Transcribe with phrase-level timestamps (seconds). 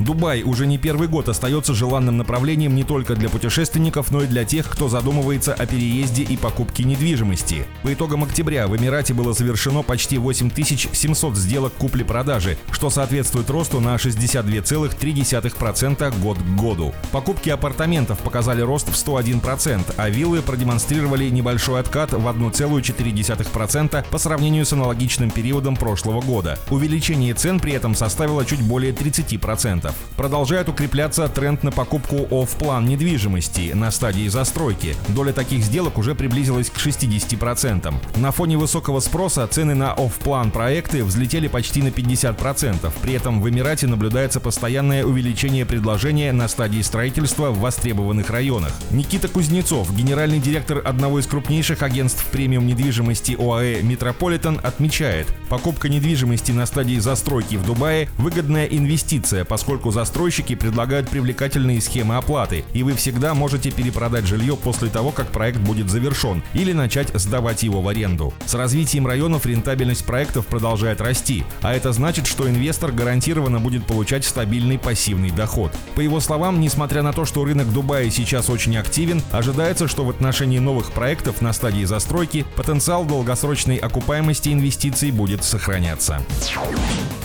[0.00, 4.46] Дубай уже не первый год остается желанным направлением не только для путешественников, но и для
[4.46, 7.66] тех, кто задумывается о переезде и покупке недвижимости.
[7.82, 13.96] По итогам октября в Эмирате было совершено почти 8700 сделок купли-продажи, что соответствует росту на
[13.96, 16.94] 62,3% год к году.
[17.12, 24.64] Покупки апартаментов показали рост в 101%, а виллы продемонстрировали небольшой откат в 1,4% по сравнению
[24.64, 26.58] с аналогичным периодом прошлого года.
[26.70, 29.89] Увеличение цен при этом составило чуть более 30%.
[30.16, 34.94] Продолжает укрепляться тренд на покупку off-plan недвижимости на стадии застройки.
[35.08, 37.94] Доля таких сделок уже приблизилась к 60%.
[38.18, 42.92] На фоне высокого спроса цены на off-plan проекты взлетели почти на 50%.
[43.00, 48.72] При этом в Эмирате наблюдается постоянное увеличение предложения на стадии строительства в востребованных районах.
[48.90, 56.52] Никита Кузнецов, генеральный директор одного из крупнейших агентств премиум недвижимости ОАЭ «Metropolitan», отмечает, покупка недвижимости
[56.52, 62.82] на стадии застройки в Дубае– выгодная инвестиция, поскольку поскольку застройщики предлагают привлекательные схемы оплаты, и
[62.82, 67.80] вы всегда можете перепродать жилье после того, как проект будет завершен, или начать сдавать его
[67.80, 68.34] в аренду.
[68.44, 74.26] С развитием районов рентабельность проектов продолжает расти, а это значит, что инвестор гарантированно будет получать
[74.26, 75.72] стабильный пассивный доход.
[75.94, 80.10] По его словам, несмотря на то, что рынок Дубая сейчас очень активен, ожидается, что в
[80.10, 86.20] отношении новых проектов на стадии застройки потенциал долгосрочной окупаемости инвестиций будет сохраняться.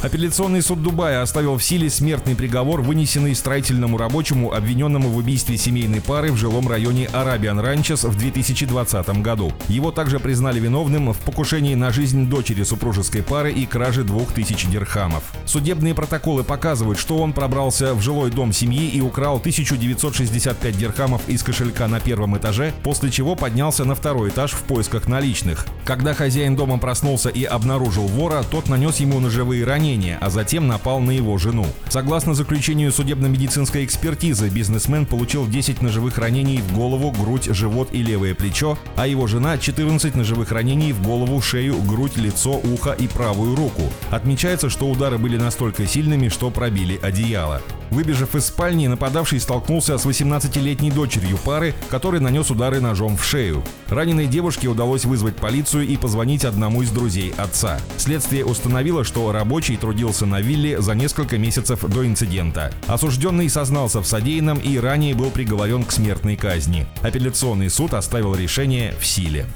[0.05, 6.31] Апелляционный суд Дубая оставил в силе смертный вынесенный строительному рабочему, обвиненному в убийстве семейной пары
[6.31, 9.51] в жилом районе Арабиан Ранчес в 2020 году.
[9.67, 15.23] Его также признали виновным в покушении на жизнь дочери супружеской пары и краже 2000 дирхамов.
[15.45, 21.41] Судебные протоколы показывают, что он пробрался в жилой дом семьи и украл 1965 дирхамов из
[21.41, 25.65] кошелька на первом этаже, после чего поднялся на второй этаж в поисках наличных.
[25.83, 30.99] Когда хозяин дома проснулся и обнаружил вора, тот нанес ему ножевые ранения, а затем напал
[30.99, 31.65] на его жену.
[31.89, 38.35] Согласно заключению судебно-медицинской экспертизы, бизнесмен получил 10 ножевых ранений в голову, грудь, живот и левое
[38.35, 43.55] плечо, а его жена 14 ножевых ранений в голову, шею, грудь, лицо, ухо и правую
[43.55, 43.83] руку.
[44.11, 47.61] Отмечается, что удары были настолько сильными, что пробили одеяло.
[47.91, 53.63] Выбежав из спальни, нападавший столкнулся с 18-летней дочерью пары, который нанес удары ножом в шею.
[53.87, 57.79] Раненой девушке удалось вызвать полицию и позвонить одному из друзей отца.
[57.97, 62.71] Следствие установило, что рабочий трудился на вилле за несколько месяцев до инцидента.
[62.87, 66.87] Осужденный сознался в содеянном и ранее был приговорен к смертной казни.
[67.01, 69.47] Апелляционный суд оставил решение в силе.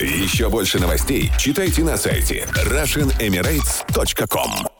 [0.00, 4.75] Еще больше новостей читайте на сайте RussianEmirates.com